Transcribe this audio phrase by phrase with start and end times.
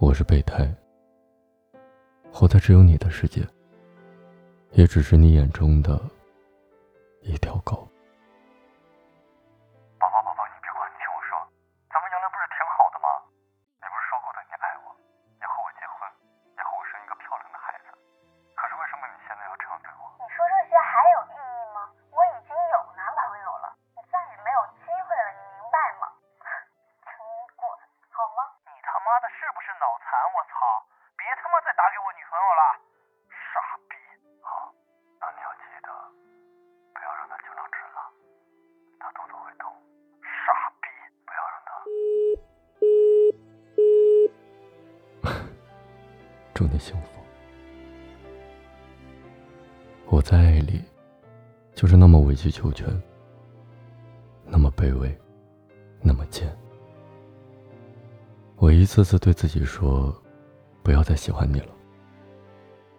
[0.00, 0.72] 我是备胎，
[2.30, 3.44] 活在只有你的世界，
[4.74, 6.00] 也只是你眼中的
[29.78, 30.58] 脑残我操
[31.16, 32.62] 别他妈再打给我女朋友了。
[33.30, 33.94] 傻逼。
[34.42, 34.74] 好
[35.20, 35.88] 那你要记得
[36.94, 37.98] 不要让她经常吃辣。
[38.98, 39.70] 她肚子会痛。
[40.22, 40.90] 傻逼。
[41.26, 41.70] 不要让她。
[46.54, 47.18] 祝你幸福。
[50.06, 50.82] 我在爱里
[51.74, 52.86] 就是那么委曲求全
[54.44, 55.16] 那么卑微
[56.00, 56.67] 那么贱。
[58.60, 60.12] 我一次次对自己说，
[60.82, 61.68] 不要再喜欢你了。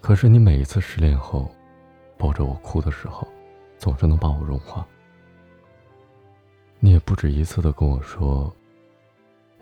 [0.00, 1.54] 可是你每一次失恋后，
[2.16, 3.28] 抱着我哭的时候，
[3.76, 4.86] 总是能把我融化。
[6.80, 8.50] 你也不止一次的跟我说，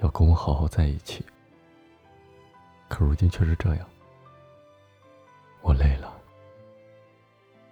[0.01, 1.25] 要跟我好好在一起。
[2.89, 3.87] 可如今却是这样，
[5.61, 6.17] 我累了。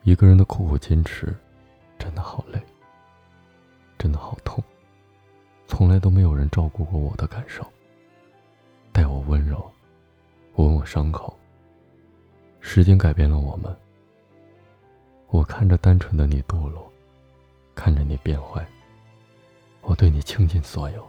[0.03, 1.33] 一个人的苦苦坚持，
[2.01, 2.61] 真的好累，
[3.97, 4.63] 真的好痛。
[5.69, 7.65] 从来都没有人照顾过我的感受，
[9.29, 9.71] 温柔，
[10.57, 11.39] 吻我伤口。
[12.61, 13.75] 时间改变了我们，
[15.29, 16.91] 我看着单纯的你堕落，
[17.75, 18.67] 看着你变坏，
[19.83, 21.07] 我对你倾尽所有，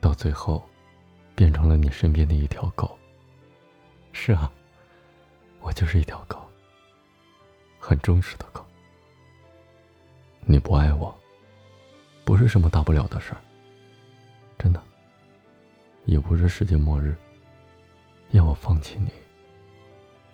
[0.00, 0.62] 到最后。
[1.34, 2.98] 变成了你身边的一条狗。
[4.10, 4.50] 是啊，
[5.60, 6.36] 我就是一条狗，
[7.78, 8.66] 很忠实的狗。
[10.40, 11.16] 你不爱我，
[12.24, 13.40] 不是什么大不了的事儿，
[14.58, 14.82] 真的，
[16.08, 17.14] 也不是世界末日。
[18.30, 19.10] 要我放弃你，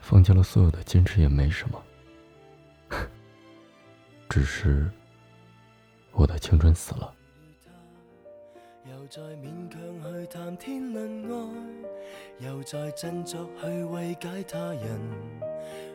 [0.01, 1.83] 放弃了所有的坚持也没什么，
[4.31, 4.89] 只是
[6.13, 7.13] 我的青春死了。
[8.89, 15.01] 又再勉强去谈天论爱，又再振作去慰解他人。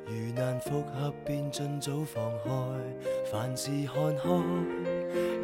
[0.05, 2.51] 如难复合，便尽早放开，
[3.31, 4.29] 凡事看开。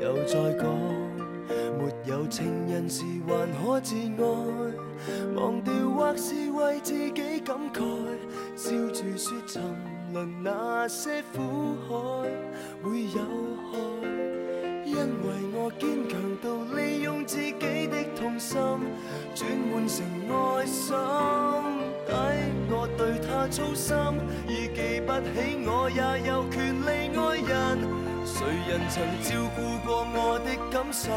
[0.02, 0.66] 又再讲，
[1.78, 4.26] 没有情人时还可自爱，
[5.36, 7.84] 忘掉或是为自己感慨，
[8.56, 9.62] 笑住说沉
[10.14, 11.94] 沦那些苦海
[12.84, 13.22] 会有
[13.72, 13.74] 害，
[14.86, 17.16] 因为我坚强到利用。
[17.28, 18.56] 自己的痛心
[19.34, 20.96] 转换成爱心，
[22.06, 22.14] 抵
[22.70, 23.98] 我对他操心，
[24.48, 27.20] 已记不起我也有权利爱
[27.50, 28.05] 人。
[28.46, 31.10] 谁人曾照顾过我的感受，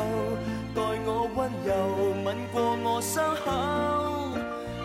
[0.74, 3.52] 待我温柔，吻过我伤口，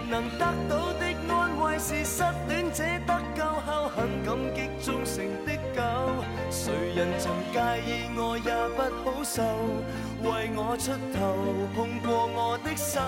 [0.10, 5.82] 能得到的安慰是失恋者得救后很感激忠诚的狗。
[6.52, 9.42] 谁人曾介意我也不好受，
[10.30, 11.38] 为我出头
[11.74, 13.00] 碰过我的手，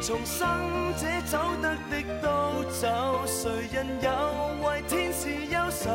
[0.00, 0.46] 重生
[0.94, 4.08] 者走得的都走，谁人有
[4.68, 5.90] 为天使忧愁？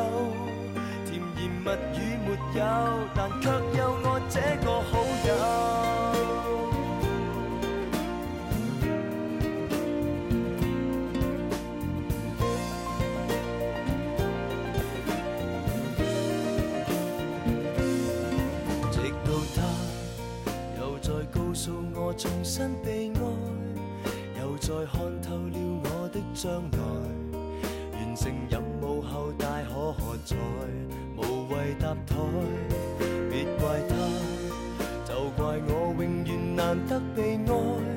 [1.62, 2.28] 甜言蜜语没
[2.58, 2.60] 有，
[3.14, 3.48] 但却
[3.78, 4.92] 有我这个好
[5.26, 5.30] 友。
[18.90, 18.94] 直
[19.24, 19.58] 到他
[20.80, 23.18] 又再告诉我重新被爱，
[24.40, 26.78] 又再看透了我的将来。
[27.92, 30.34] 完成任务后大可喝彩，
[31.74, 32.16] 搭台。
[33.30, 33.94] 别怪他，
[35.04, 37.89] 就怪我永远难得被爱。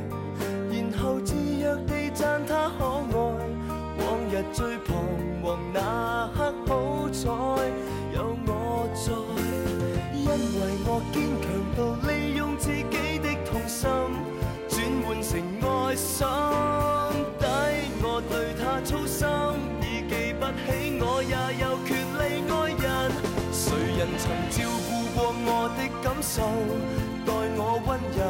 [26.42, 28.22] 待我温柔，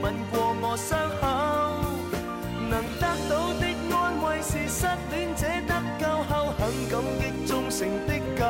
[0.00, 1.22] 吻过我伤口，
[2.70, 3.62] 能得到的
[3.94, 8.40] 安慰是失恋者得救后很感激忠诚的狗。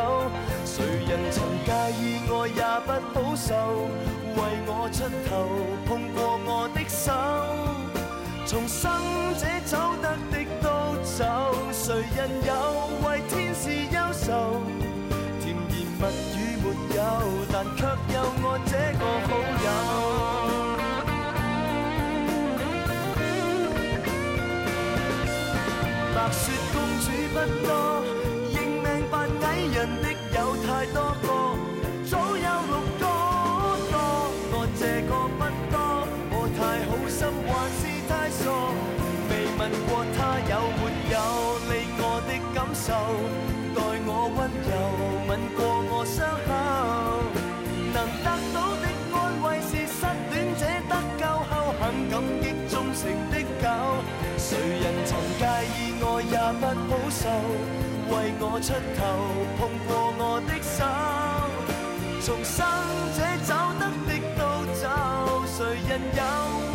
[0.64, 1.68] 谁人曾介
[1.98, 3.48] 意爱也不好受。
[4.36, 4.98] 为我出
[5.28, 5.30] 头，
[5.86, 7.10] 碰过我的手，
[8.46, 8.88] 重生
[9.34, 10.66] 者走得的都
[11.02, 11.24] 走，
[11.72, 12.50] 谁人有
[13.04, 14.62] 为天使忧愁？
[15.40, 15.58] 甜言
[15.98, 16.02] 蜜
[16.38, 16.39] 语
[16.70, 17.00] 没有，
[17.52, 19.28] 但却有我这个好
[19.64, 19.66] 友。
[26.14, 27.36] 白雪公主不
[27.66, 27.68] 多，
[28.52, 29.12] 认命扮
[29.42, 31.26] 矮人的有太多个，
[32.08, 33.04] 早有六个。
[33.90, 33.94] 多
[34.52, 35.40] 我这个不
[35.70, 35.74] 多，
[36.30, 38.42] 我太好心还是太傻？
[39.28, 40.18] 未问过他
[40.48, 40.80] 有没
[41.10, 41.14] 有
[41.68, 42.88] 理我的感受，
[43.74, 44.70] 待我温柔
[45.28, 45.58] 吻过
[45.90, 46.49] 我伤。
[58.52, 59.00] 我出头
[59.56, 60.82] 碰过我的手，
[62.20, 62.66] 重生
[63.14, 64.42] 者走得的都
[64.74, 64.84] 走，
[65.46, 65.56] 谁
[65.88, 66.20] 人有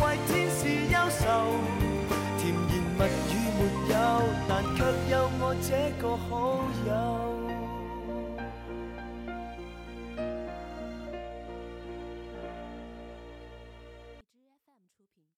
[0.00, 0.58] 为天使
[0.90, 1.52] 忧愁？
[2.38, 3.00] 甜言蜜
[3.30, 3.60] 语没
[3.92, 3.94] 有，
[4.48, 4.78] 但却
[5.12, 7.45] 有我这个好友。